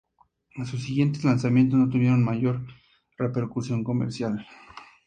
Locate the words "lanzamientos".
1.23-1.77